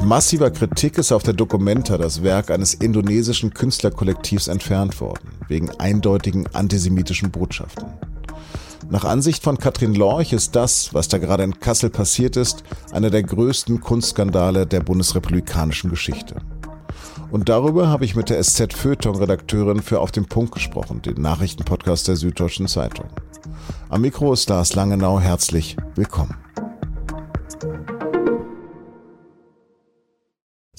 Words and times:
Nach 0.00 0.06
massiver 0.06 0.50
Kritik 0.50 0.96
ist 0.96 1.12
auf 1.12 1.24
der 1.24 1.34
Documenta 1.34 1.98
das 1.98 2.22
Werk 2.22 2.50
eines 2.50 2.72
indonesischen 2.72 3.52
Künstlerkollektivs 3.52 4.48
entfernt 4.48 4.98
worden, 4.98 5.28
wegen 5.46 5.70
eindeutigen 5.78 6.46
antisemitischen 6.54 7.30
Botschaften. 7.30 7.84
Nach 8.88 9.04
Ansicht 9.04 9.42
von 9.42 9.58
Katrin 9.58 9.94
Lorch 9.94 10.32
ist 10.32 10.56
das, 10.56 10.94
was 10.94 11.08
da 11.08 11.18
gerade 11.18 11.42
in 11.42 11.60
Kassel 11.60 11.90
passiert 11.90 12.38
ist, 12.38 12.64
einer 12.92 13.10
der 13.10 13.24
größten 13.24 13.82
Kunstskandale 13.82 14.66
der 14.66 14.80
bundesrepublikanischen 14.80 15.90
Geschichte. 15.90 16.36
Und 17.30 17.50
darüber 17.50 17.88
habe 17.88 18.06
ich 18.06 18.16
mit 18.16 18.30
der 18.30 18.42
SZ 18.42 18.72
Feuilleton-Redakteurin 18.72 19.82
für 19.82 20.00
Auf 20.00 20.12
den 20.12 20.24
Punkt 20.24 20.54
gesprochen, 20.54 21.02
den 21.02 21.20
Nachrichtenpodcast 21.20 22.08
der 22.08 22.16
Süddeutschen 22.16 22.68
Zeitung. 22.68 23.10
Am 23.90 24.00
Mikro 24.00 24.32
ist 24.32 24.48
Lars 24.48 24.74
Langenau, 24.74 25.20
herzlich 25.20 25.76
willkommen. 25.94 26.36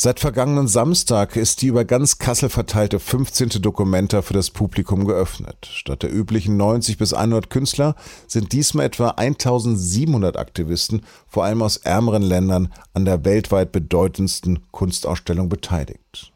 Seit 0.03 0.19
vergangenen 0.19 0.67
Samstag 0.67 1.35
ist 1.35 1.61
die 1.61 1.67
über 1.67 1.85
ganz 1.85 2.17
Kassel 2.17 2.49
verteilte 2.49 2.99
15. 2.99 3.61
Dokumenta 3.61 4.23
für 4.23 4.33
das 4.33 4.49
Publikum 4.49 5.05
geöffnet. 5.05 5.69
Statt 5.71 6.01
der 6.01 6.11
üblichen 6.11 6.57
90 6.57 6.97
bis 6.97 7.13
100 7.13 7.51
Künstler 7.51 7.95
sind 8.25 8.51
diesmal 8.51 8.87
etwa 8.87 9.09
1700 9.09 10.37
Aktivisten, 10.37 11.03
vor 11.27 11.43
allem 11.43 11.61
aus 11.61 11.77
ärmeren 11.77 12.23
Ländern, 12.23 12.73
an 12.95 13.05
der 13.05 13.23
weltweit 13.25 13.71
bedeutendsten 13.71 14.71
Kunstausstellung 14.71 15.49
beteiligt. 15.49 16.33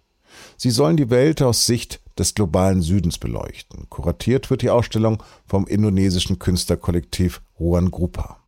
Sie 0.57 0.69
sollen 0.69 0.95
die 0.95 1.09
Welt 1.09 1.41
aus 1.41 1.65
Sicht 1.65 2.01
des 2.19 2.35
globalen 2.35 2.83
Südens 2.83 3.17
beleuchten. 3.17 3.89
Kuratiert 3.89 4.51
wird 4.51 4.61
die 4.61 4.69
Ausstellung 4.69 5.23
vom 5.47 5.65
indonesischen 5.65 6.37
Künstlerkollektiv 6.37 7.41
Ruan 7.59 7.89
Grupa. 7.89 8.44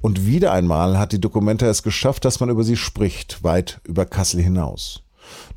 Und 0.00 0.26
wieder 0.26 0.52
einmal 0.52 0.98
hat 0.98 1.12
die 1.12 1.20
Dokumenta 1.20 1.66
es 1.66 1.82
geschafft, 1.82 2.24
dass 2.24 2.40
man 2.40 2.50
über 2.50 2.64
sie 2.64 2.76
spricht, 2.76 3.42
weit 3.44 3.80
über 3.84 4.06
Kassel 4.06 4.42
hinaus. 4.42 5.02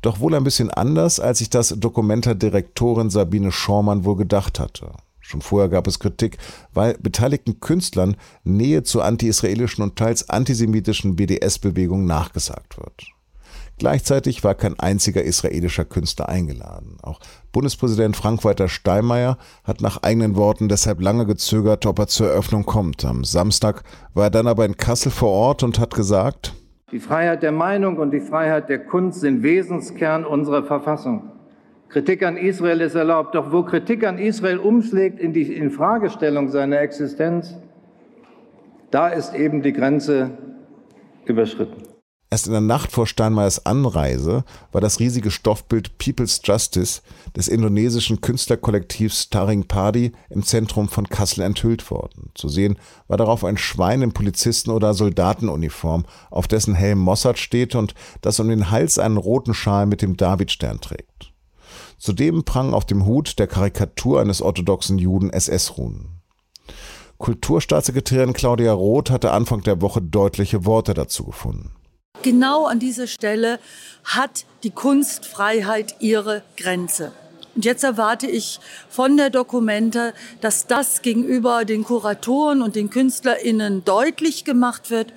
Doch 0.02 0.20
wohl 0.20 0.34
ein 0.34 0.44
bisschen 0.44 0.70
anders, 0.70 1.20
als 1.20 1.38
sich 1.38 1.50
das 1.50 1.74
Dokumenta-Direktorin 1.76 3.10
Sabine 3.10 3.52
Schormann 3.52 4.04
wohl 4.04 4.16
gedacht 4.16 4.60
hatte. 4.60 4.92
Schon 5.20 5.40
vorher 5.40 5.68
gab 5.68 5.88
es 5.88 5.98
Kritik, 5.98 6.38
weil 6.72 6.94
beteiligten 6.98 7.58
Künstlern 7.58 8.16
Nähe 8.44 8.84
zur 8.84 9.04
anti-israelischen 9.04 9.82
und 9.82 9.96
teils 9.96 10.30
antisemitischen 10.30 11.16
BDS-Bewegung 11.16 12.06
nachgesagt 12.06 12.78
wird. 12.78 13.15
Gleichzeitig 13.78 14.42
war 14.42 14.54
kein 14.54 14.78
einziger 14.78 15.22
israelischer 15.22 15.84
Künstler 15.84 16.28
eingeladen. 16.28 16.96
Auch 17.02 17.20
Bundespräsident 17.52 18.16
Frank-Walter 18.16 18.68
Steinmeier 18.68 19.36
hat 19.64 19.82
nach 19.82 20.02
eigenen 20.02 20.34
Worten 20.34 20.68
deshalb 20.68 21.00
lange 21.00 21.26
gezögert, 21.26 21.84
ob 21.84 21.98
er 21.98 22.06
zur 22.06 22.28
Eröffnung 22.28 22.64
kommt. 22.64 23.04
Am 23.04 23.24
Samstag 23.24 23.82
war 24.14 24.24
er 24.24 24.30
dann 24.30 24.46
aber 24.46 24.64
in 24.64 24.76
Kassel 24.78 25.12
vor 25.12 25.30
Ort 25.30 25.62
und 25.62 25.78
hat 25.78 25.94
gesagt, 25.94 26.54
die 26.92 27.00
Freiheit 27.00 27.42
der 27.42 27.50
Meinung 27.50 27.96
und 27.96 28.12
die 28.12 28.20
Freiheit 28.20 28.68
der 28.68 28.78
Kunst 28.78 29.20
sind 29.20 29.42
Wesenskern 29.42 30.24
unserer 30.24 30.62
Verfassung. 30.62 31.32
Kritik 31.88 32.22
an 32.22 32.36
Israel 32.36 32.80
ist 32.80 32.94
erlaubt, 32.94 33.34
doch 33.34 33.50
wo 33.50 33.64
Kritik 33.64 34.06
an 34.06 34.18
Israel 34.18 34.58
umschlägt 34.58 35.18
in 35.18 35.32
die 35.32 35.52
Infragestellung 35.52 36.48
seiner 36.48 36.78
Existenz, 36.78 37.56
da 38.92 39.08
ist 39.08 39.34
eben 39.34 39.62
die 39.62 39.72
Grenze 39.72 40.30
überschritten. 41.24 41.85
Erst 42.36 42.48
in 42.48 42.52
der 42.52 42.60
Nacht 42.60 42.92
vor 42.92 43.06
Steinmeiers 43.06 43.64
Anreise 43.64 44.44
war 44.70 44.82
das 44.82 45.00
riesige 45.00 45.30
Stoffbild 45.30 45.96
People's 45.96 46.42
Justice 46.44 47.00
des 47.34 47.48
indonesischen 47.48 48.20
Künstlerkollektivs 48.20 49.30
Taring 49.30 49.64
Padi 49.64 50.12
im 50.28 50.42
Zentrum 50.42 50.90
von 50.90 51.08
Kassel 51.08 51.44
enthüllt 51.44 51.90
worden. 51.90 52.32
Zu 52.34 52.50
sehen 52.50 52.78
war 53.08 53.16
darauf 53.16 53.42
ein 53.42 53.56
Schwein 53.56 54.02
in 54.02 54.12
Polizisten- 54.12 54.70
oder 54.70 54.92
Soldatenuniform, 54.92 56.04
auf 56.30 56.46
dessen 56.46 56.74
Helm 56.74 56.98
Mossad 56.98 57.38
steht 57.38 57.74
und 57.74 57.94
das 58.20 58.38
um 58.38 58.50
den 58.50 58.70
Hals 58.70 58.98
einen 58.98 59.16
roten 59.16 59.54
Schal 59.54 59.86
mit 59.86 60.02
dem 60.02 60.18
Davidstern 60.18 60.82
trägt. 60.82 61.32
Zudem 61.96 62.44
prang 62.44 62.74
auf 62.74 62.84
dem 62.84 63.06
Hut 63.06 63.38
der 63.38 63.46
Karikatur 63.46 64.20
eines 64.20 64.42
orthodoxen 64.42 64.98
Juden 64.98 65.30
SS-Runen. 65.30 66.20
Kulturstaatssekretärin 67.16 68.34
Claudia 68.34 68.74
Roth 68.74 69.10
hatte 69.10 69.30
Anfang 69.30 69.62
der 69.62 69.80
Woche 69.80 70.02
deutliche 70.02 70.66
Worte 70.66 70.92
dazu 70.92 71.24
gefunden. 71.24 71.70
Genau 72.26 72.64
an 72.64 72.80
dieser 72.80 73.06
Stelle 73.06 73.60
hat 74.02 74.46
die 74.64 74.72
Kunstfreiheit 74.72 75.94
ihre 76.00 76.42
Grenze. 76.56 77.12
Und 77.54 77.64
jetzt 77.64 77.84
erwarte 77.84 78.26
ich 78.26 78.58
von 78.88 79.16
der 79.16 79.30
Dokumente, 79.30 80.12
dass 80.40 80.66
das 80.66 81.02
gegenüber 81.02 81.64
den 81.64 81.84
Kuratoren 81.84 82.62
und 82.62 82.74
den 82.74 82.90
KünstlerInnen 82.90 83.84
deutlich 83.84 84.44
gemacht 84.44 84.90
wird 84.90 85.12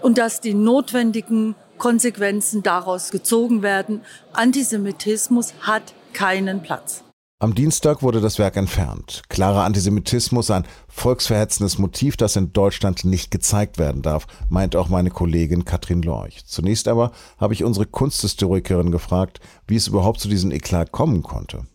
und 0.00 0.16
dass 0.16 0.40
die 0.40 0.54
notwendigen 0.54 1.56
Konsequenzen 1.76 2.62
daraus 2.62 3.10
gezogen 3.10 3.60
werden. 3.60 4.00
Antisemitismus 4.32 5.52
hat 5.60 5.92
keinen 6.14 6.62
Platz. 6.62 7.05
Am 7.38 7.54
Dienstag 7.54 8.02
wurde 8.02 8.22
das 8.22 8.38
Werk 8.38 8.56
entfernt. 8.56 9.22
Klarer 9.28 9.64
Antisemitismus, 9.64 10.50
ein 10.50 10.64
volksverhetzendes 10.88 11.76
Motiv, 11.76 12.16
das 12.16 12.34
in 12.34 12.54
Deutschland 12.54 13.04
nicht 13.04 13.30
gezeigt 13.30 13.76
werden 13.76 14.00
darf, 14.00 14.26
meint 14.48 14.74
auch 14.74 14.88
meine 14.88 15.10
Kollegin 15.10 15.66
Katrin 15.66 16.00
Lorch. 16.00 16.46
Zunächst 16.46 16.88
aber 16.88 17.12
habe 17.36 17.52
ich 17.52 17.62
unsere 17.62 17.84
Kunsthistorikerin 17.84 18.90
gefragt, 18.90 19.40
wie 19.66 19.76
es 19.76 19.86
überhaupt 19.86 20.20
zu 20.20 20.28
diesem 20.28 20.50
Eklat 20.50 20.92
kommen 20.92 21.22
konnte. 21.22 21.66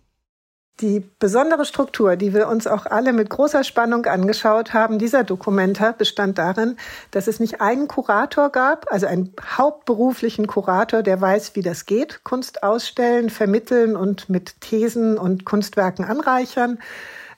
Die 0.80 1.02
besondere 1.20 1.66
Struktur, 1.66 2.16
die 2.16 2.34
wir 2.34 2.48
uns 2.48 2.66
auch 2.66 2.88
alle 2.88 3.14
mit 3.14 3.30
großer 3.30 3.64
Spannung 3.64 4.06
angeschaut 4.06 4.74
haben, 4.74 4.98
dieser 4.98 5.24
Dokumenta 5.24 5.92
bestand 5.92 6.40
darin, 6.40 6.76
dass 7.12 7.28
es 7.28 7.40
nicht 7.40 7.62
einen 7.62 7.88
Kurator 7.88 8.50
gab, 8.50 8.92
also 8.92 9.06
einen 9.06 9.36
hauptberuflichen 9.58 10.48
Kurator, 10.48 11.04
der 11.04 11.22
weiß, 11.22 11.56
wie 11.56 11.62
das 11.62 11.86
geht, 11.86 12.24
Kunst 12.24 12.64
ausstellen, 12.64 13.30
vermitteln 13.30 13.96
und 13.96 14.30
mit 14.30 14.60
Thesen 14.62 15.20
und 15.20 15.46
Kunstwerken 15.46 16.04
anreichern, 16.04 16.80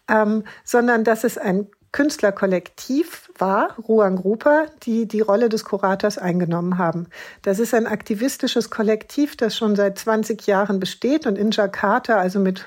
ähm, 0.08 0.46
sondern 0.64 1.04
dass 1.04 1.26
es 1.26 1.38
ein 1.38 1.68
Künstlerkollektiv 1.94 3.30
war, 3.38 3.78
Ruang 3.88 4.16
Grupa, 4.16 4.66
die 4.82 5.08
die 5.08 5.22
Rolle 5.22 5.48
des 5.48 5.64
Kurators 5.64 6.18
eingenommen 6.18 6.80
haben. 6.80 7.08
Das 7.44 7.60
ist 7.60 7.74
ein 7.74 7.86
aktivistisches 7.86 8.72
Kollektiv, 8.72 9.38
das 9.38 9.56
schon 9.56 9.76
seit 9.76 10.00
20 10.00 10.46
Jahren 10.48 10.80
besteht 10.80 11.28
und 11.28 11.38
in 11.38 11.52
Jakarta, 11.52 12.18
also 12.18 12.40
mit 12.40 12.66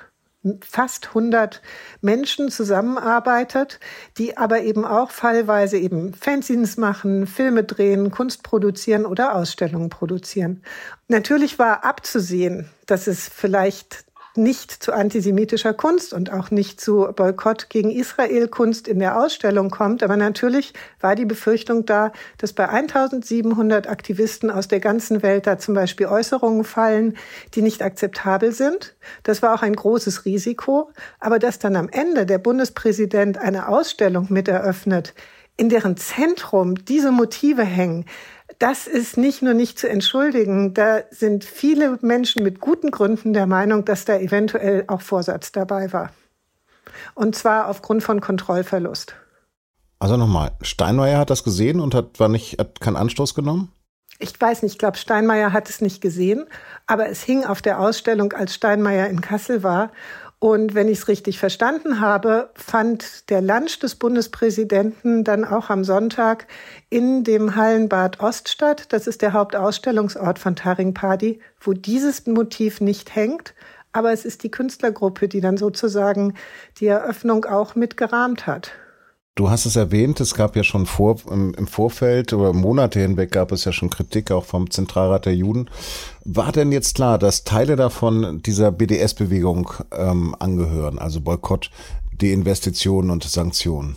fast 0.60 1.08
100 1.08 1.62
Menschen 2.00 2.50
zusammenarbeitet, 2.50 3.80
die 4.18 4.36
aber 4.36 4.62
eben 4.62 4.84
auch 4.84 5.10
fallweise 5.10 5.78
eben 5.78 6.14
Fanzines 6.14 6.76
machen, 6.76 7.26
Filme 7.26 7.64
drehen, 7.64 8.10
Kunst 8.10 8.42
produzieren 8.42 9.06
oder 9.06 9.34
Ausstellungen 9.34 9.90
produzieren. 9.90 10.62
Natürlich 11.08 11.58
war 11.58 11.84
abzusehen, 11.84 12.68
dass 12.86 13.06
es 13.06 13.28
vielleicht 13.28 14.04
nicht 14.36 14.70
zu 14.70 14.92
antisemitischer 14.92 15.74
Kunst 15.74 16.12
und 16.12 16.32
auch 16.32 16.50
nicht 16.50 16.80
zu 16.80 17.08
Boykott 17.14 17.68
gegen 17.68 17.90
Israel 17.90 18.48
Kunst 18.48 18.88
in 18.88 18.98
der 18.98 19.20
Ausstellung 19.20 19.70
kommt. 19.70 20.02
Aber 20.02 20.16
natürlich 20.16 20.72
war 21.00 21.14
die 21.14 21.24
Befürchtung 21.24 21.86
da, 21.86 22.12
dass 22.38 22.52
bei 22.52 22.68
1700 22.68 23.88
Aktivisten 23.88 24.50
aus 24.50 24.68
der 24.68 24.80
ganzen 24.80 25.22
Welt 25.22 25.46
da 25.46 25.58
zum 25.58 25.74
Beispiel 25.74 26.06
Äußerungen 26.06 26.64
fallen, 26.64 27.16
die 27.54 27.62
nicht 27.62 27.82
akzeptabel 27.82 28.52
sind. 28.52 28.96
Das 29.22 29.42
war 29.42 29.54
auch 29.54 29.62
ein 29.62 29.76
großes 29.76 30.24
Risiko. 30.24 30.90
Aber 31.20 31.38
dass 31.38 31.58
dann 31.58 31.76
am 31.76 31.88
Ende 31.88 32.26
der 32.26 32.38
Bundespräsident 32.38 33.38
eine 33.38 33.68
Ausstellung 33.68 34.26
mit 34.30 34.48
eröffnet, 34.48 35.14
in 35.56 35.68
deren 35.68 35.96
Zentrum 35.96 36.84
diese 36.84 37.12
Motive 37.12 37.64
hängen, 37.64 38.04
das 38.58 38.86
ist 38.86 39.16
nicht 39.16 39.42
nur 39.42 39.54
nicht 39.54 39.78
zu 39.78 39.88
entschuldigen. 39.88 40.72
Da 40.72 41.00
sind 41.10 41.44
viele 41.44 41.98
Menschen 42.00 42.42
mit 42.42 42.60
guten 42.60 42.90
Gründen 42.90 43.32
der 43.32 43.46
Meinung, 43.46 43.84
dass 43.84 44.04
da 44.04 44.18
eventuell 44.18 44.84
auch 44.86 45.02
Vorsatz 45.02 45.52
dabei 45.52 45.92
war. 45.92 46.10
Und 47.14 47.34
zwar 47.34 47.68
aufgrund 47.68 48.02
von 48.02 48.20
Kontrollverlust. 48.20 49.14
Also 49.98 50.16
nochmal, 50.16 50.52
Steinmeier 50.62 51.18
hat 51.18 51.30
das 51.30 51.44
gesehen 51.44 51.80
und 51.80 51.94
hat, 51.94 52.20
war 52.20 52.28
nicht, 52.28 52.58
hat 52.58 52.80
keinen 52.80 52.96
Anstoß 52.96 53.34
genommen? 53.34 53.72
Ich 54.18 54.38
weiß 54.40 54.62
nicht, 54.62 54.72
ich 54.72 54.78
glaube, 54.78 54.96
Steinmeier 54.96 55.52
hat 55.52 55.68
es 55.68 55.82
nicht 55.82 56.00
gesehen, 56.00 56.46
aber 56.86 57.08
es 57.08 57.22
hing 57.22 57.44
auf 57.44 57.60
der 57.60 57.80
Ausstellung, 57.80 58.32
als 58.32 58.54
Steinmeier 58.54 59.08
in 59.08 59.20
Kassel 59.20 59.62
war. 59.62 59.90
Und 60.38 60.74
wenn 60.74 60.88
ich 60.88 60.98
es 60.98 61.08
richtig 61.08 61.38
verstanden 61.38 62.00
habe, 62.00 62.50
fand 62.54 63.30
der 63.30 63.40
Lunch 63.40 63.78
des 63.80 63.94
Bundespräsidenten 63.94 65.24
dann 65.24 65.46
auch 65.46 65.70
am 65.70 65.82
Sonntag 65.82 66.46
in 66.90 67.24
dem 67.24 67.56
Hallenbad 67.56 68.20
Ost 68.20 68.50
statt. 68.50 68.92
Das 68.92 69.06
ist 69.06 69.22
der 69.22 69.32
Hauptausstellungsort 69.32 70.38
von 70.38 70.54
Taring 70.54 70.92
Padi, 70.92 71.40
wo 71.58 71.72
dieses 71.72 72.26
Motiv 72.26 72.82
nicht 72.82 73.14
hängt. 73.14 73.54
Aber 73.92 74.12
es 74.12 74.26
ist 74.26 74.42
die 74.42 74.50
Künstlergruppe, 74.50 75.26
die 75.26 75.40
dann 75.40 75.56
sozusagen 75.56 76.34
die 76.80 76.86
Eröffnung 76.86 77.46
auch 77.46 77.74
mitgerahmt 77.74 78.46
hat. 78.46 78.72
Du 79.36 79.50
hast 79.50 79.66
es 79.66 79.76
erwähnt, 79.76 80.18
es 80.20 80.34
gab 80.34 80.56
ja 80.56 80.64
schon 80.64 80.86
vor, 80.86 81.16
im, 81.30 81.52
im, 81.52 81.66
Vorfeld 81.66 82.32
oder 82.32 82.54
Monate 82.54 83.00
hinweg 83.00 83.32
gab 83.32 83.52
es 83.52 83.66
ja 83.66 83.72
schon 83.72 83.90
Kritik 83.90 84.30
auch 84.30 84.46
vom 84.46 84.70
Zentralrat 84.70 85.26
der 85.26 85.36
Juden. 85.36 85.68
War 86.24 86.52
denn 86.52 86.72
jetzt 86.72 86.94
klar, 86.94 87.18
dass 87.18 87.44
Teile 87.44 87.76
davon 87.76 88.40
dieser 88.40 88.72
BDS-Bewegung 88.72 89.74
ähm, 89.92 90.34
angehören, 90.38 90.98
also 90.98 91.20
Boykott, 91.20 91.70
Deinvestitionen 92.18 93.10
und 93.10 93.24
Sanktionen? 93.24 93.96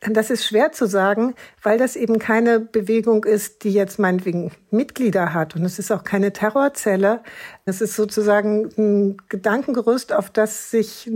Das 0.00 0.30
ist 0.30 0.46
schwer 0.46 0.70
zu 0.70 0.86
sagen, 0.86 1.34
weil 1.60 1.76
das 1.76 1.96
eben 1.96 2.20
keine 2.20 2.60
Bewegung 2.60 3.24
ist, 3.24 3.64
die 3.64 3.72
jetzt 3.72 3.98
meinetwegen 3.98 4.52
Mitglieder 4.70 5.34
hat. 5.34 5.56
Und 5.56 5.64
es 5.64 5.80
ist 5.80 5.90
auch 5.90 6.04
keine 6.04 6.32
Terrorzelle. 6.32 7.20
Es 7.64 7.80
ist 7.80 7.96
sozusagen 7.96 8.70
ein 8.78 9.16
Gedankengerüst, 9.28 10.12
auf 10.12 10.30
das 10.30 10.70
sich 10.70 11.10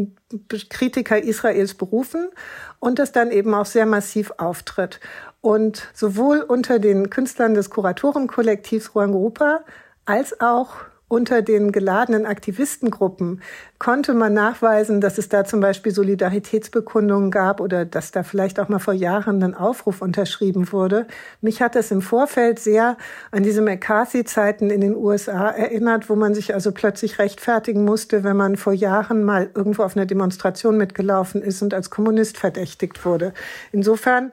Kritiker 0.68 1.22
Israels 1.22 1.74
berufen 1.74 2.28
und 2.80 2.98
das 2.98 3.12
dann 3.12 3.30
eben 3.30 3.54
auch 3.54 3.66
sehr 3.66 3.86
massiv 3.86 4.32
auftritt. 4.38 4.98
Und 5.40 5.88
sowohl 5.94 6.40
unter 6.40 6.80
den 6.80 7.08
Künstlern 7.08 7.54
des 7.54 7.70
Kuratorenkollektivs 7.70 8.96
Ruangrupa 8.96 9.60
als 10.06 10.40
auch 10.40 10.74
unter 11.12 11.42
den 11.42 11.72
geladenen 11.72 12.24
Aktivistengruppen 12.24 13.42
konnte 13.78 14.14
man 14.14 14.32
nachweisen, 14.32 15.02
dass 15.02 15.18
es 15.18 15.28
da 15.28 15.44
zum 15.44 15.60
Beispiel 15.60 15.92
Solidaritätsbekundungen 15.92 17.30
gab 17.30 17.60
oder 17.60 17.84
dass 17.84 18.12
da 18.12 18.22
vielleicht 18.22 18.58
auch 18.58 18.70
mal 18.70 18.78
vor 18.78 18.94
Jahren 18.94 19.42
ein 19.42 19.54
Aufruf 19.54 20.00
unterschrieben 20.00 20.72
wurde. 20.72 21.06
Mich 21.42 21.60
hat 21.60 21.74
das 21.74 21.90
im 21.90 22.00
Vorfeld 22.00 22.60
sehr 22.60 22.96
an 23.30 23.42
diese 23.42 23.60
McCarthy-Zeiten 23.60 24.70
in 24.70 24.80
den 24.80 24.96
USA 24.96 25.50
erinnert, 25.50 26.08
wo 26.08 26.16
man 26.16 26.34
sich 26.34 26.54
also 26.54 26.72
plötzlich 26.72 27.18
rechtfertigen 27.18 27.84
musste, 27.84 28.24
wenn 28.24 28.38
man 28.38 28.56
vor 28.56 28.72
Jahren 28.72 29.22
mal 29.22 29.50
irgendwo 29.54 29.82
auf 29.82 29.94
einer 29.94 30.06
Demonstration 30.06 30.78
mitgelaufen 30.78 31.42
ist 31.42 31.60
und 31.60 31.74
als 31.74 31.90
Kommunist 31.90 32.38
verdächtigt 32.38 33.04
wurde. 33.04 33.34
Insofern 33.70 34.32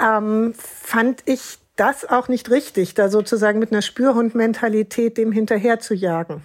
ähm, 0.00 0.54
fand 0.56 1.22
ich 1.26 1.60
das 1.80 2.04
auch 2.04 2.28
nicht 2.28 2.50
richtig, 2.50 2.94
da 2.94 3.08
sozusagen 3.08 3.58
mit 3.58 3.72
einer 3.72 3.82
Spürhundmentalität 3.82 5.16
dem 5.16 5.32
hinterher 5.32 5.80
zu 5.80 5.94
jagen. 5.94 6.42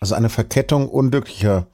Also 0.00 0.14
eine 0.14 0.28
Verkettung 0.28 0.88
unglücklicher 0.88 1.66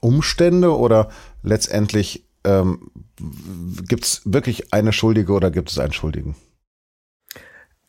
Umstände 0.00 0.76
oder 0.76 1.10
letztendlich 1.42 2.26
ähm, 2.44 2.90
gibt 3.86 4.04
es 4.04 4.22
wirklich 4.24 4.72
eine 4.72 4.92
Schuldige 4.92 5.32
oder 5.32 5.50
gibt 5.50 5.70
es 5.70 5.78
einen 5.78 5.92
Schuldigen? 5.92 6.36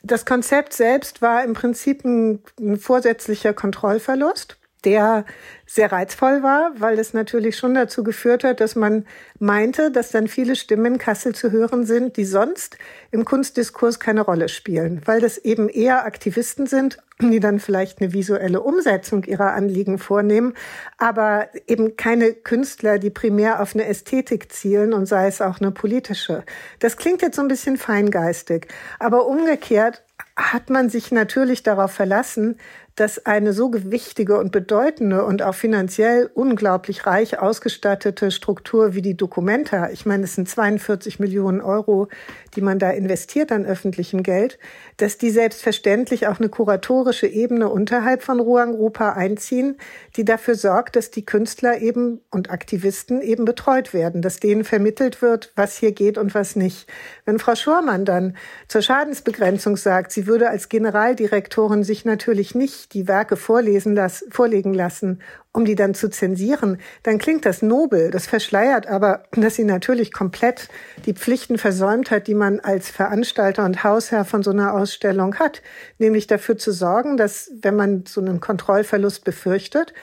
Das 0.03 0.25
Konzept 0.25 0.73
selbst 0.73 1.21
war 1.21 1.43
im 1.43 1.53
Prinzip 1.53 2.03
ein, 2.03 2.43
ein 2.59 2.77
vorsätzlicher 2.77 3.53
Kontrollverlust 3.53 4.57
der 4.83 5.25
sehr 5.65 5.91
reizvoll 5.91 6.43
war, 6.43 6.71
weil 6.77 6.99
es 6.99 7.13
natürlich 7.13 7.57
schon 7.57 7.73
dazu 7.73 8.03
geführt 8.03 8.43
hat, 8.43 8.59
dass 8.59 8.75
man 8.75 9.05
meinte, 9.39 9.91
dass 9.91 10.11
dann 10.11 10.27
viele 10.27 10.55
Stimmen 10.55 10.85
in 10.85 10.97
Kassel 10.97 11.33
zu 11.33 11.51
hören 11.51 11.85
sind, 11.85 12.17
die 12.17 12.25
sonst 12.25 12.77
im 13.11 13.25
Kunstdiskurs 13.25 13.99
keine 13.99 14.21
Rolle 14.21 14.47
spielen, 14.47 15.01
weil 15.05 15.21
das 15.21 15.37
eben 15.39 15.67
eher 15.67 16.05
Aktivisten 16.05 16.67
sind, 16.67 16.99
die 17.21 17.39
dann 17.39 17.59
vielleicht 17.59 18.01
eine 18.01 18.13
visuelle 18.13 18.61
Umsetzung 18.61 19.23
ihrer 19.23 19.53
Anliegen 19.53 19.97
vornehmen, 19.97 20.53
aber 20.97 21.49
eben 21.65 21.95
keine 21.95 22.33
Künstler, 22.33 22.99
die 22.99 23.09
primär 23.09 23.61
auf 23.61 23.73
eine 23.73 23.87
Ästhetik 23.87 24.51
zielen 24.51 24.93
und 24.93 25.05
sei 25.05 25.27
es 25.27 25.41
auch 25.41 25.59
eine 25.59 25.71
politische. 25.71 26.43
Das 26.79 26.97
klingt 26.97 27.21
jetzt 27.21 27.37
so 27.37 27.41
ein 27.41 27.47
bisschen 27.47 27.77
feingeistig, 27.77 28.67
aber 28.99 29.25
umgekehrt 29.25 30.03
hat 30.35 30.69
man 30.69 30.89
sich 30.89 31.11
natürlich 31.11 31.63
darauf 31.63 31.91
verlassen, 31.91 32.57
dass 32.95 33.25
eine 33.25 33.53
so 33.53 33.69
gewichtige 33.69 34.37
und 34.37 34.51
bedeutende 34.51 35.25
und 35.25 35.41
auch 35.41 35.54
finanziell 35.55 36.29
unglaublich 36.33 37.05
reich 37.05 37.39
ausgestattete 37.39 38.29
Struktur 38.31 38.93
wie 38.93 39.01
die 39.01 39.17
Documenta, 39.17 39.89
ich 39.89 40.05
meine, 40.05 40.25
es 40.25 40.35
sind 40.35 40.47
42 40.47 41.19
Millionen 41.19 41.61
Euro, 41.61 42.07
die 42.55 42.61
man 42.61 42.79
da 42.79 42.91
investiert 42.91 43.51
an 43.51 43.65
öffentlichem 43.65 44.23
Geld, 44.23 44.59
dass 44.97 45.17
die 45.17 45.29
selbstverständlich 45.29 46.27
auch 46.27 46.39
eine 46.39 46.49
kuratorische 46.49 47.27
Ebene 47.27 47.69
unterhalb 47.69 48.23
von 48.23 48.39
Ruang 48.39 48.75
Rupa 48.75 49.13
einziehen, 49.13 49.77
die 50.15 50.25
dafür 50.25 50.55
sorgt, 50.55 50.95
dass 50.95 51.11
die 51.11 51.25
Künstler 51.25 51.79
eben 51.81 52.21
und 52.31 52.49
Aktivisten 52.49 53.21
eben 53.21 53.45
betreut 53.45 53.93
werden, 53.93 54.21
dass 54.21 54.39
denen 54.39 54.63
vermittelt 54.63 55.21
wird, 55.21 55.51
was 55.55 55.77
hier 55.77 55.91
geht 55.91 56.17
und 56.17 56.35
was 56.35 56.55
nicht. 56.55 56.87
Wenn 57.25 57.39
Frau 57.39 57.55
Schormann 57.55 58.05
dann 58.05 58.37
zur 58.67 58.81
Schadensbegrenzung 58.81 59.77
sagt, 59.77 60.11
sie 60.11 60.27
würde 60.27 60.49
als 60.49 60.69
Generaldirektorin 60.69 61.83
sich 61.83 62.05
natürlich 62.05 62.55
nicht 62.55 62.93
die 62.93 63.07
Werke 63.07 63.35
vorlesen 63.35 63.95
las 63.95 64.25
vorlegen 64.29 64.73
lassen, 64.73 65.21
um 65.55 65.63
die 65.65 65.75
dann 65.75 65.93
zu 65.93 66.09
zensieren, 66.09 66.79
dann 67.03 67.17
klingt 67.17 67.45
das 67.45 67.61
nobel. 67.61 68.11
Das 68.11 68.27
verschleiert 68.27 68.87
aber, 68.87 69.23
dass 69.31 69.55
sie 69.55 69.63
natürlich 69.63 70.11
komplett 70.11 70.67
die 71.05 71.13
Pflichten 71.13 71.57
versäumt 71.57 72.11
hat, 72.11 72.27
die 72.27 72.35
man 72.35 72.59
als 72.59 72.89
Veranstalter 72.89 73.63
und 73.63 73.83
Hausherr 73.83 74.25
von 74.25 74.43
so 74.43 74.51
einer 74.51 74.73
Ausstellung 74.73 75.35
hat. 75.35 75.61
Nämlich 75.97 76.27
dafür 76.27 76.57
zu 76.57 76.71
sorgen, 76.71 77.15
dass, 77.15 77.51
wenn 77.61 77.75
man 77.75 78.03
so 78.05 78.19
einen 78.19 78.41
Kontrollverlust 78.41 79.23
befürchtet, 79.23 79.93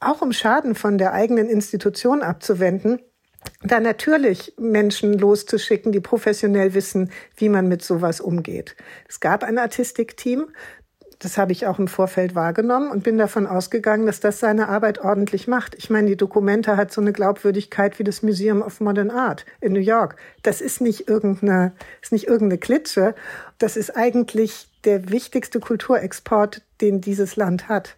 auch 0.00 0.22
um 0.22 0.32
Schaden 0.32 0.74
von 0.74 0.98
der 0.98 1.12
eigenen 1.12 1.48
Institution 1.48 2.22
abzuwenden, 2.22 2.98
da 3.62 3.80
natürlich 3.80 4.54
Menschen 4.58 5.18
loszuschicken, 5.18 5.92
die 5.92 6.00
professionell 6.00 6.74
wissen, 6.74 7.10
wie 7.36 7.48
man 7.48 7.68
mit 7.68 7.82
sowas 7.82 8.20
umgeht. 8.20 8.76
Es 9.08 9.20
gab 9.20 9.44
ein 9.44 9.58
Artistikteam, 9.58 10.46
das 11.22 11.38
habe 11.38 11.52
ich 11.52 11.68
auch 11.68 11.78
im 11.78 11.86
Vorfeld 11.86 12.34
wahrgenommen 12.34 12.90
und 12.90 13.04
bin 13.04 13.16
davon 13.16 13.46
ausgegangen, 13.46 14.06
dass 14.06 14.18
das 14.18 14.40
seine 14.40 14.68
Arbeit 14.68 14.98
ordentlich 14.98 15.46
macht. 15.46 15.76
Ich 15.76 15.88
meine, 15.88 16.08
die 16.08 16.16
Dokumente 16.16 16.76
hat 16.76 16.92
so 16.92 17.00
eine 17.00 17.12
Glaubwürdigkeit 17.12 18.00
wie 18.00 18.04
das 18.04 18.24
Museum 18.24 18.60
of 18.60 18.80
Modern 18.80 19.10
Art 19.10 19.46
in 19.60 19.72
New 19.72 19.80
York. 19.80 20.16
Das 20.42 20.60
ist 20.60 20.80
nicht 20.80 21.08
irgendeine, 21.08 21.72
ist 22.00 22.10
nicht 22.10 22.26
irgendeine 22.26 22.58
Klitsche. 22.58 23.14
Das 23.58 23.76
ist 23.76 23.96
eigentlich 23.96 24.68
der 24.84 25.10
wichtigste 25.10 25.60
Kulturexport, 25.60 26.62
den 26.80 27.00
dieses 27.00 27.36
Land 27.36 27.68
hat. 27.68 27.96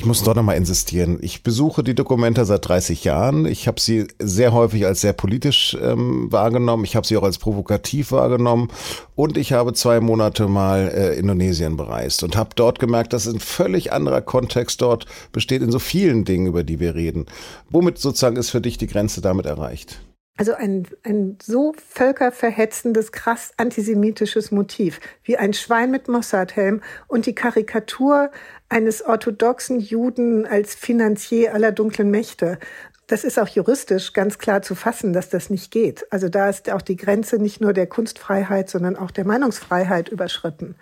Ich 0.00 0.06
muss 0.06 0.22
doch 0.22 0.34
nochmal 0.34 0.56
insistieren. 0.56 1.18
Ich 1.20 1.42
besuche 1.42 1.82
die 1.82 1.94
Dokumenta 1.94 2.46
seit 2.46 2.66
30 2.66 3.04
Jahren. 3.04 3.44
Ich 3.44 3.68
habe 3.68 3.78
sie 3.78 4.08
sehr 4.18 4.54
häufig 4.54 4.86
als 4.86 5.02
sehr 5.02 5.12
politisch 5.12 5.76
ähm, 5.78 6.32
wahrgenommen. 6.32 6.84
Ich 6.84 6.96
habe 6.96 7.06
sie 7.06 7.18
auch 7.18 7.22
als 7.22 7.36
provokativ 7.36 8.10
wahrgenommen. 8.10 8.68
Und 9.14 9.36
ich 9.36 9.52
habe 9.52 9.74
zwei 9.74 10.00
Monate 10.00 10.48
mal 10.48 10.88
äh, 10.88 11.18
Indonesien 11.18 11.76
bereist 11.76 12.22
und 12.22 12.34
habe 12.34 12.48
dort 12.56 12.78
gemerkt, 12.78 13.12
dass 13.12 13.26
ein 13.26 13.40
völlig 13.40 13.92
anderer 13.92 14.22
Kontext 14.22 14.80
dort 14.80 15.04
besteht 15.32 15.60
in 15.60 15.70
so 15.70 15.78
vielen 15.78 16.24
Dingen, 16.24 16.46
über 16.46 16.64
die 16.64 16.80
wir 16.80 16.94
reden. 16.94 17.26
Womit 17.68 17.98
sozusagen 17.98 18.36
ist 18.36 18.48
für 18.48 18.62
dich 18.62 18.78
die 18.78 18.86
Grenze 18.86 19.20
damit 19.20 19.44
erreicht? 19.44 20.00
Also 20.40 20.54
ein, 20.54 20.86
ein 21.02 21.36
so 21.42 21.74
völkerverhetzendes, 21.76 23.12
krass 23.12 23.52
antisemitisches 23.58 24.50
Motiv 24.50 24.98
wie 25.22 25.36
ein 25.36 25.52
Schwein 25.52 25.90
mit 25.90 26.08
Mossad-Helm 26.08 26.80
und 27.08 27.26
die 27.26 27.34
Karikatur 27.34 28.30
eines 28.70 29.04
orthodoxen 29.04 29.80
Juden 29.80 30.46
als 30.46 30.74
Finanzier 30.74 31.52
aller 31.54 31.72
dunklen 31.72 32.10
Mächte. 32.10 32.58
Das 33.08 33.24
ist 33.24 33.40
auch 33.40 33.48
juristisch 33.48 34.12
ganz 34.12 34.38
klar 34.38 34.62
zu 34.62 34.76
fassen, 34.76 35.12
dass 35.12 35.28
das 35.28 35.50
nicht 35.50 35.72
geht. 35.72 36.06
Also 36.12 36.28
da 36.28 36.48
ist 36.48 36.70
auch 36.70 36.80
die 36.80 36.94
Grenze 36.94 37.38
nicht 37.38 37.60
nur 37.60 37.72
der 37.72 37.88
Kunstfreiheit, 37.88 38.70
sondern 38.70 38.94
auch 38.94 39.10
der 39.10 39.26
Meinungsfreiheit 39.26 40.08
überschritten. 40.08 40.76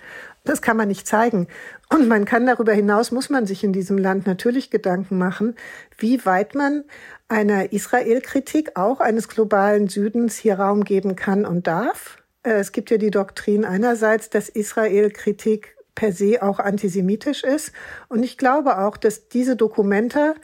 Das 0.45 0.61
kann 0.61 0.77
man 0.77 0.89
nicht 0.89 1.07
zeigen. 1.07 1.49
Und 1.89 2.07
man 2.07 2.27
kann 2.27 2.45
darüber 2.45 2.75
hinaus, 2.75 3.13
muss 3.13 3.31
man 3.31 3.47
sich 3.47 3.65
in 3.65 3.73
diesem 3.73 3.97
Land 3.97 4.27
natürlich 4.27 4.71
Gedanken 4.71 5.17
machen, 5.17 5.57
wie 5.97 6.27
weit 6.27 6.55
man 6.55 6.85
einer 7.29 7.73
Israel-Kritik 7.73 8.77
auch 8.77 9.01
eines 9.01 9.29
globalen 9.29 9.89
Südens 9.89 10.37
hier 10.37 10.59
Raum 10.59 10.85
geben 10.85 11.17
kann 11.17 11.47
und 11.47 11.67
darf. 11.67 12.19
Äh, 12.43 12.59
es 12.59 12.73
gibt 12.73 12.91
ja 12.91 12.99
die 12.99 13.11
Doktrin 13.11 13.65
einerseits, 13.65 14.29
dass 14.29 14.51
Israel-Kritik 14.51 15.78
per 15.99 16.13
se 16.13 16.41
auch 16.41 16.61
antisemitisch 16.61 17.43
ist. 17.43 17.73
Und 18.09 18.23
ich 18.23 18.39
glaube 18.39 18.79
auch, 18.79 18.97
dass 18.97 19.29
diese 19.29 19.57
Dokumente 19.57 20.37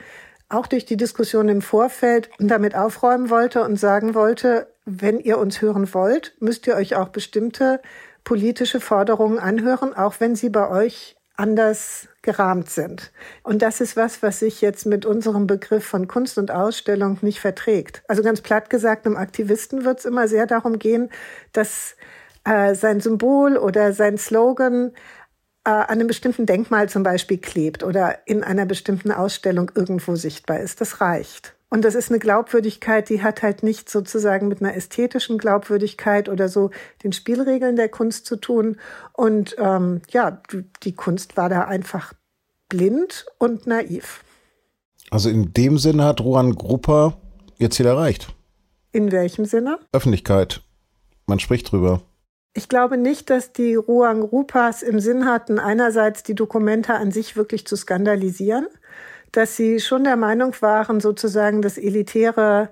auch 0.48 0.66
durch 0.66 0.84
die 0.84 0.96
Diskussion 0.96 1.48
im 1.48 1.62
Vorfeld 1.62 2.28
damit 2.40 2.74
aufräumen 2.74 3.30
wollte 3.30 3.62
und 3.62 3.76
sagen 3.76 4.16
wollte, 4.16 4.66
wenn 4.84 5.20
ihr 5.20 5.38
uns 5.38 5.62
hören 5.62 5.94
wollt, 5.94 6.34
müsst 6.40 6.66
ihr 6.66 6.74
euch 6.74 6.96
auch 6.96 7.10
bestimmte 7.10 7.80
politische 8.24 8.80
Forderungen 8.80 9.38
anhören, 9.38 9.94
auch 9.94 10.16
wenn 10.18 10.34
sie 10.34 10.50
bei 10.50 10.68
euch 10.68 11.16
anders 11.36 12.08
gerahmt 12.22 12.68
sind. 12.68 13.12
Und 13.44 13.62
das 13.62 13.80
ist 13.80 13.96
was, 13.96 14.24
was 14.24 14.40
sich 14.40 14.60
jetzt 14.60 14.86
mit 14.86 15.06
unserem 15.06 15.46
Begriff 15.46 15.84
von 15.84 16.08
Kunst 16.08 16.36
und 16.36 16.50
Ausstellung 16.50 17.18
nicht 17.22 17.38
verträgt. 17.38 18.02
Also 18.08 18.24
ganz 18.24 18.40
platt 18.40 18.70
gesagt, 18.70 19.06
einem 19.06 19.16
Aktivisten 19.16 19.84
wird 19.84 20.00
es 20.00 20.04
immer 20.04 20.26
sehr 20.26 20.46
darum 20.46 20.80
gehen, 20.80 21.10
dass 21.52 21.94
äh, 22.44 22.74
sein 22.74 23.00
Symbol 23.00 23.56
oder 23.56 23.92
sein 23.92 24.18
Slogan 24.18 24.92
äh, 25.64 25.70
an 25.70 25.88
einem 25.88 26.06
bestimmten 26.06 26.46
Denkmal 26.46 26.88
zum 26.88 27.02
Beispiel 27.02 27.38
klebt 27.38 27.82
oder 27.82 28.26
in 28.26 28.44
einer 28.44 28.66
bestimmten 28.66 29.10
Ausstellung 29.10 29.70
irgendwo 29.74 30.14
sichtbar 30.16 30.60
ist. 30.60 30.80
Das 30.80 31.00
reicht. 31.00 31.54
Und 31.70 31.84
das 31.84 31.96
ist 31.96 32.10
eine 32.10 32.20
Glaubwürdigkeit, 32.20 33.08
die 33.08 33.22
hat 33.22 33.42
halt 33.42 33.64
nicht 33.64 33.90
sozusagen 33.90 34.46
mit 34.46 34.60
einer 34.60 34.76
ästhetischen 34.76 35.38
Glaubwürdigkeit 35.38 36.28
oder 36.28 36.48
so 36.48 36.70
den 37.02 37.12
Spielregeln 37.12 37.74
der 37.74 37.88
Kunst 37.88 38.26
zu 38.26 38.36
tun. 38.36 38.76
Und 39.12 39.56
ähm, 39.58 40.02
ja, 40.10 40.40
die 40.84 40.94
Kunst 40.94 41.36
war 41.36 41.48
da 41.48 41.62
einfach 41.62 42.12
blind 42.68 43.26
und 43.38 43.66
naiv. 43.66 44.22
Also 45.10 45.30
in 45.30 45.52
dem 45.52 45.78
Sinne 45.78 46.04
hat 46.04 46.20
Ruan 46.20 46.54
Grupper 46.54 47.16
ihr 47.58 47.70
Ziel 47.70 47.86
erreicht. 47.86 48.28
In 48.92 49.10
welchem 49.10 49.44
Sinne? 49.44 49.78
Öffentlichkeit. 49.92 50.60
Man 51.26 51.40
spricht 51.40 51.72
drüber. 51.72 52.02
Ich 52.56 52.68
glaube 52.68 52.96
nicht, 52.96 53.30
dass 53.30 53.52
die 53.52 53.74
Ruang 53.74 54.22
Rupas 54.22 54.82
im 54.82 55.00
Sinn 55.00 55.26
hatten, 55.26 55.58
einerseits 55.58 56.22
die 56.22 56.36
Dokumente 56.36 56.94
an 56.94 57.10
sich 57.10 57.36
wirklich 57.36 57.66
zu 57.66 57.74
skandalisieren, 57.74 58.68
dass 59.32 59.56
sie 59.56 59.80
schon 59.80 60.04
der 60.04 60.14
Meinung 60.14 60.54
waren, 60.60 61.00
sozusagen 61.00 61.62
das 61.62 61.78
elitäre 61.78 62.70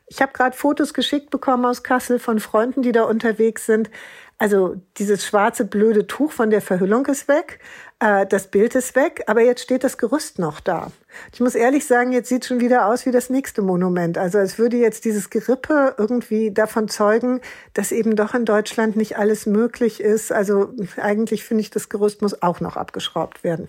Ich 0.07 0.21
habe 0.21 0.33
gerade 0.33 0.57
Fotos 0.57 0.93
geschickt 0.93 1.31
bekommen 1.31 1.65
aus 1.65 1.83
Kassel 1.83 2.19
von 2.19 2.39
Freunden, 2.39 2.83
die 2.83 2.93
da 2.93 3.05
unterwegs 3.05 3.65
sind. 3.67 3.91
Also 4.39 4.77
dieses 4.99 5.25
schwarze 5.25 5.65
blöde 5.65 6.07
Tuch 6.07 6.33
von 6.33 6.51
der 6.51 6.61
Verhüllung 6.61 7.07
ist 7.07 7.29
weg, 7.29 7.61
äh, 8.01 8.27
das 8.27 8.49
Bild 8.49 8.75
ist 8.75 8.97
weg, 8.97 9.23
aber 9.29 9.43
jetzt 9.43 9.63
steht 9.63 9.85
das 9.85 9.97
Gerüst 9.97 10.39
noch 10.39 10.61
da. 10.61 10.91
Ich 11.33 11.41
muss 11.41 11.55
ehrlich 11.55 11.87
sagen, 11.87 12.13
jetzt 12.13 12.29
sieht 12.29 12.45
schon 12.45 12.61
wieder 12.61 12.87
aus 12.87 13.07
wie 13.07 13.13
das 13.13 13.31
nächste 13.31 13.63
Monument. 13.63 14.19
Also 14.19 14.39
es 14.39 14.59
würde 14.59 14.77
jetzt 14.77 15.05
dieses 15.05 15.31
Gerippe 15.31 15.95
irgendwie 15.97 16.51
davon 16.51 16.89
zeugen, 16.89 17.41
dass 17.73 17.93
eben 17.93 18.17
doch 18.17 18.35
in 18.35 18.45
Deutschland 18.45 18.97
nicht 18.97 19.17
alles 19.17 19.47
möglich 19.47 20.01
ist. 20.01 20.33
Also 20.33 20.75
eigentlich 20.97 21.45
finde 21.45 21.63
ich, 21.63 21.71
das 21.71 21.89
Gerüst 21.89 22.21
muss 22.21 22.43
auch 22.43 22.61
noch 22.61 22.77
abgeschraubt 22.77 23.45
werden. 23.45 23.69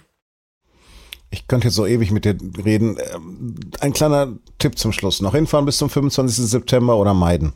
Ich 1.36 1.50
könnte 1.50 1.68
jetzt 1.68 1.75
so 1.75 1.86
ewig 1.86 2.12
mit 2.12 2.24
dir 2.24 2.38
reden. 2.63 2.98
Ähm, 3.13 3.56
ein 3.82 3.92
kleiner 3.92 4.38
Tipp 4.58 4.80
zum 4.80 4.94
Schluss. 4.94 5.22
Noch 5.22 5.36
hinfahren 5.36 5.65
bis 5.65 5.77
zum 5.77 5.89
25. 5.89 6.50
September 6.50 6.96
oder 6.96 7.13
meiden? 7.13 7.51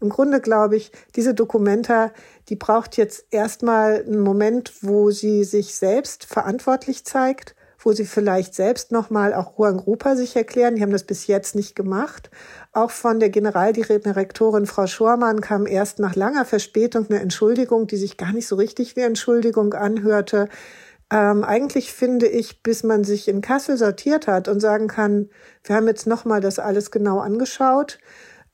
Im 0.00 0.10
Grunde 0.10 0.40
glaube 0.40 0.76
ich, 0.76 0.92
diese 1.16 1.34
Dokumenta, 1.34 2.12
die 2.48 2.54
braucht 2.54 2.96
jetzt 2.96 3.26
erstmal 3.32 4.04
einen 4.04 4.20
Moment, 4.20 4.72
wo 4.82 5.10
sie 5.10 5.42
sich 5.42 5.74
selbst 5.74 6.24
verantwortlich 6.24 7.04
zeigt, 7.04 7.56
wo 7.80 7.90
sie 7.90 8.04
vielleicht 8.04 8.54
selbst 8.54 8.92
nochmal 8.92 9.34
auch 9.34 9.58
Juan 9.58 9.78
Grupa 9.78 10.14
sich 10.14 10.36
erklären. 10.36 10.76
Die 10.76 10.82
haben 10.82 10.92
das 10.92 11.02
bis 11.02 11.26
jetzt 11.26 11.56
nicht 11.56 11.74
gemacht. 11.74 12.30
Auch 12.72 12.92
von 12.92 13.18
der 13.18 13.30
Generaldirektorin 13.30 14.66
Frau 14.66 14.86
Schormann 14.86 15.40
kam 15.40 15.66
erst 15.66 15.98
nach 15.98 16.14
langer 16.14 16.44
Verspätung 16.44 17.06
eine 17.10 17.18
Entschuldigung, 17.18 17.88
die 17.88 17.96
sich 17.96 18.16
gar 18.16 18.32
nicht 18.32 18.46
so 18.46 18.54
richtig 18.54 18.94
wie 18.94 19.00
Entschuldigung 19.00 19.74
anhörte. 19.74 20.48
Ähm, 21.14 21.44
eigentlich 21.44 21.92
finde 21.92 22.26
ich, 22.26 22.64
bis 22.64 22.82
man 22.82 23.04
sich 23.04 23.28
in 23.28 23.40
Kassel 23.40 23.76
sortiert 23.76 24.26
hat 24.26 24.48
und 24.48 24.58
sagen 24.58 24.88
kann, 24.88 25.30
wir 25.62 25.76
haben 25.76 25.86
jetzt 25.86 26.08
nochmal 26.08 26.40
das 26.40 26.58
alles 26.58 26.90
genau 26.90 27.20
angeschaut, 27.20 28.00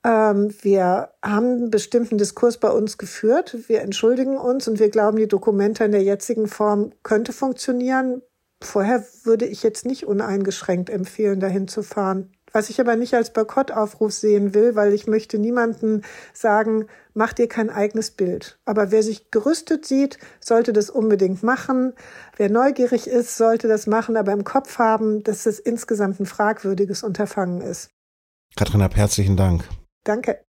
ähm, 0.05 0.55
wir 0.61 1.09
haben 1.25 1.47
einen 1.47 1.71
bestimmten 1.71 2.19
Diskurs 2.19 2.59
bei 2.59 2.71
uns 2.71 2.99
geführt. 2.99 3.57
Wir 3.69 3.81
entschuldigen 3.81 4.37
uns 4.37 4.69
und 4.69 4.79
wir 4.79 4.91
glauben, 4.91 5.17
die 5.17 5.29
Dokumente 5.29 5.85
in 5.85 5.93
der 5.93 6.03
jetzigen 6.03 6.49
Form 6.49 6.93
könnte 7.03 7.33
funktionieren. 7.33 8.21
Vorher 8.63 9.07
würde 9.25 9.47
ich 9.47 9.63
jetzt 9.63 9.87
nicht 9.87 10.07
uneingeschränkt 10.07 10.91
empfehlen, 10.91 11.41
dahin 11.41 11.67
zu 11.67 11.83
fahren. 11.83 12.31
Was 12.53 12.71
ich 12.71 12.81
aber 12.81 12.97
nicht 12.97 13.15
als 13.15 13.33
Boykottaufruf 13.33 14.13
sehen 14.13 14.55
will, 14.55 14.75
weil 14.75 14.93
ich 14.93 15.07
möchte 15.07 15.39
niemanden 15.39 16.03
sagen, 16.33 16.87
mach 17.15 17.33
dir 17.33 17.49
kein 17.49 17.71
eigenes 17.71 18.11
Bild. 18.11 18.59
Aber 18.65 18.91
wer 18.91 19.03
sich 19.03 19.31
gerüstet 19.31 19.87
sieht, 19.87 20.19
sollte 20.41 20.73
das 20.73 20.91
unbedingt 20.91 21.43
machen. 21.43 21.95
Wer 22.37 22.51
neugierig 22.51 23.07
ist, 23.07 23.37
sollte 23.37 23.69
das 23.69 23.87
machen, 23.87 24.17
aber 24.17 24.33
im 24.33 24.45
Kopf 24.45 24.79
haben, 24.79 25.23
dass 25.23 25.47
es 25.47 25.59
insgesamt 25.59 26.21
ein 26.21 26.27
fragwürdiges 26.27 27.03
Unterfangen 27.03 27.61
ist. 27.61 27.91
Katrin, 28.57 28.81
herzlichen 28.81 29.37
Dank. 29.37 29.69
Danke. 30.05 30.45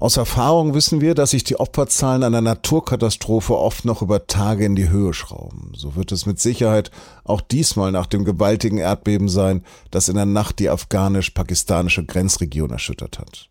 Aus 0.00 0.16
Erfahrung 0.16 0.74
wissen 0.74 1.00
wir, 1.00 1.16
dass 1.16 1.32
sich 1.32 1.42
die 1.42 1.58
Opferzahlen 1.58 2.22
einer 2.22 2.40
Naturkatastrophe 2.40 3.58
oft 3.58 3.84
noch 3.84 4.00
über 4.00 4.28
Tage 4.28 4.64
in 4.64 4.76
die 4.76 4.90
Höhe 4.90 5.12
schrauben. 5.12 5.72
So 5.74 5.96
wird 5.96 6.12
es 6.12 6.24
mit 6.24 6.38
Sicherheit 6.38 6.92
auch 7.24 7.40
diesmal 7.40 7.90
nach 7.90 8.06
dem 8.06 8.24
gewaltigen 8.24 8.78
Erdbeben 8.78 9.28
sein, 9.28 9.64
das 9.90 10.08
in 10.08 10.14
der 10.14 10.24
Nacht 10.24 10.60
die 10.60 10.70
afghanisch-pakistanische 10.70 12.04
Grenzregion 12.04 12.70
erschüttert 12.70 13.18
hat. 13.18 13.50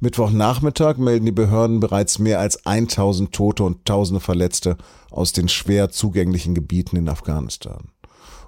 Mittwochnachmittag 0.00 0.98
melden 0.98 1.24
die 1.24 1.32
Behörden 1.32 1.80
bereits 1.80 2.18
mehr 2.18 2.40
als 2.40 2.66
1000 2.66 3.32
Tote 3.32 3.64
und 3.64 3.86
tausende 3.86 4.20
Verletzte 4.20 4.76
aus 5.10 5.32
den 5.32 5.48
schwer 5.48 5.88
zugänglichen 5.88 6.54
Gebieten 6.54 6.96
in 6.96 7.08
Afghanistan 7.08 7.88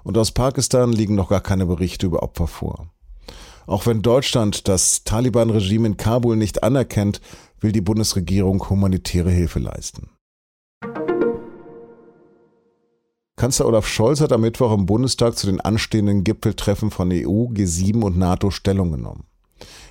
und 0.07 0.17
aus 0.17 0.31
Pakistan 0.31 0.93
liegen 0.93 1.15
noch 1.15 1.29
gar 1.29 1.41
keine 1.41 1.65
Berichte 1.65 2.05
über 2.05 2.23
Opfer 2.23 2.47
vor. 2.47 2.87
Auch 3.67 3.85
wenn 3.85 4.01
Deutschland 4.01 4.69
das 4.69 5.03
Taliban-Regime 5.03 5.87
in 5.87 5.97
Kabul 5.97 6.37
nicht 6.37 6.63
anerkennt, 6.63 7.19
will 7.59 7.73
die 7.73 7.81
Bundesregierung 7.81 8.69
humanitäre 8.69 9.29
Hilfe 9.29 9.59
leisten. 9.59 10.09
Kanzler 13.35 13.67
Olaf 13.67 13.85
Scholz 13.85 14.21
hat 14.21 14.31
am 14.31 14.41
Mittwoch 14.41 14.73
im 14.73 14.87
Bundestag 14.87 15.37
zu 15.37 15.45
den 15.45 15.61
anstehenden 15.61 16.23
Gipfeltreffen 16.23 16.89
von 16.89 17.11
EU, 17.11 17.51
G7 17.51 18.01
und 18.01 18.17
NATO 18.17 18.49
Stellung 18.49 18.91
genommen. 18.91 19.25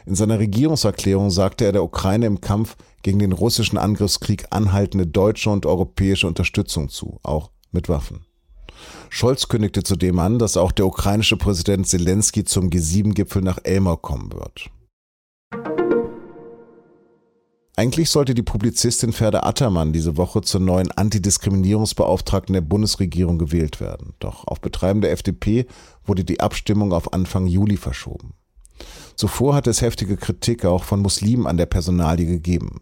In 0.06 0.14
seiner 0.14 0.38
Regierungserklärung 0.38 1.30
sagte 1.30 1.64
er 1.66 1.72
der 1.72 1.84
Ukraine 1.84 2.26
im 2.26 2.40
Kampf 2.40 2.76
gegen 3.02 3.18
den 3.18 3.32
russischen 3.32 3.76
Angriffskrieg 3.76 4.46
anhaltende 4.50 5.06
deutsche 5.06 5.50
und 5.50 5.66
europäische 5.66 6.26
Unterstützung 6.26 6.88
zu, 6.88 7.20
auch 7.22 7.50
mit 7.72 7.88
Waffen. 7.88 8.24
Scholz 9.10 9.48
kündigte 9.48 9.82
zudem 9.82 10.18
an, 10.18 10.38
dass 10.38 10.56
auch 10.56 10.72
der 10.72 10.86
ukrainische 10.86 11.36
Präsident 11.36 11.86
Zelensky 11.86 12.44
zum 12.44 12.70
G7-Gipfel 12.70 13.42
nach 13.42 13.58
Elmau 13.64 13.96
kommen 13.96 14.32
wird. 14.32 14.70
Eigentlich 17.78 18.08
sollte 18.08 18.32
die 18.32 18.42
Publizistin 18.42 19.12
Ferda 19.12 19.40
Attermann 19.40 19.92
diese 19.92 20.16
Woche 20.16 20.40
zur 20.40 20.60
neuen 20.60 20.90
Antidiskriminierungsbeauftragten 20.92 22.54
der 22.54 22.62
Bundesregierung 22.62 23.36
gewählt 23.36 23.80
werden. 23.80 24.14
Doch 24.18 24.46
auf 24.46 24.62
Betreiben 24.62 25.02
der 25.02 25.12
FDP 25.12 25.66
wurde 26.02 26.24
die 26.24 26.40
Abstimmung 26.40 26.94
auf 26.94 27.12
Anfang 27.12 27.46
Juli 27.46 27.76
verschoben. 27.76 28.32
Zuvor 29.14 29.54
hatte 29.54 29.68
es 29.68 29.82
heftige 29.82 30.16
Kritik 30.16 30.64
auch 30.64 30.84
von 30.84 31.00
Muslimen 31.00 31.46
an 31.46 31.58
der 31.58 31.66
Personalie 31.66 32.26
gegeben. 32.26 32.80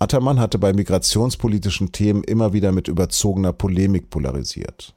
Attermann 0.00 0.40
hatte 0.40 0.58
bei 0.58 0.72
migrationspolitischen 0.72 1.92
Themen 1.92 2.24
immer 2.24 2.52
wieder 2.52 2.72
mit 2.72 2.88
überzogener 2.88 3.52
Polemik 3.52 4.10
polarisiert. 4.10 4.96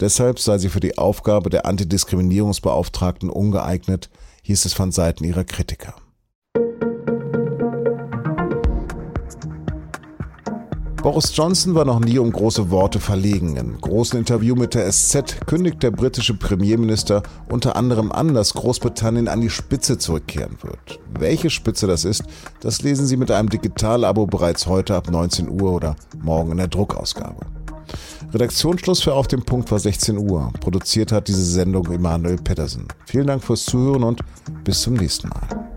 Deshalb 0.00 0.38
sei 0.38 0.58
sie 0.58 0.68
für 0.68 0.80
die 0.80 0.98
Aufgabe 0.98 1.50
der 1.50 1.66
Antidiskriminierungsbeauftragten 1.66 3.30
ungeeignet, 3.30 4.10
hieß 4.42 4.64
es 4.64 4.72
von 4.72 4.92
Seiten 4.92 5.24
ihrer 5.24 5.44
Kritiker. 5.44 5.94
Boris 11.04 11.36
Johnson 11.36 11.74
war 11.74 11.84
noch 11.84 12.00
nie 12.00 12.18
um 12.18 12.32
große 12.32 12.70
Worte 12.70 12.98
verlegen. 12.98 13.56
Im 13.56 13.78
großen 13.78 14.18
Interview 14.18 14.54
mit 14.54 14.72
der 14.72 14.90
SZ 14.90 15.46
kündigt 15.46 15.82
der 15.82 15.90
britische 15.90 16.32
Premierminister 16.32 17.22
unter 17.50 17.76
anderem 17.76 18.10
an, 18.10 18.32
dass 18.32 18.54
Großbritannien 18.54 19.28
an 19.28 19.42
die 19.42 19.50
Spitze 19.50 19.98
zurückkehren 19.98 20.56
wird. 20.62 21.00
Welche 21.18 21.50
Spitze 21.50 21.86
das 21.86 22.06
ist, 22.06 22.22
das 22.60 22.80
lesen 22.80 23.06
Sie 23.06 23.18
mit 23.18 23.30
einem 23.30 23.50
Digitalabo 23.50 24.26
bereits 24.26 24.66
heute 24.66 24.94
ab 24.94 25.10
19 25.10 25.50
Uhr 25.50 25.74
oder 25.74 25.94
morgen 26.22 26.52
in 26.52 26.56
der 26.56 26.68
Druckausgabe. 26.68 27.44
Redaktionsschluss 28.34 29.00
für 29.00 29.14
Auf 29.14 29.28
dem 29.28 29.44
Punkt 29.44 29.70
war 29.70 29.78
16 29.78 30.18
Uhr. 30.18 30.52
Produziert 30.60 31.12
hat 31.12 31.28
diese 31.28 31.44
Sendung 31.44 31.86
Emanuel 31.92 32.36
Pedersen. 32.36 32.88
Vielen 33.06 33.28
Dank 33.28 33.44
fürs 33.44 33.64
Zuhören 33.64 34.02
und 34.02 34.20
bis 34.64 34.82
zum 34.82 34.94
nächsten 34.94 35.28
Mal. 35.28 35.73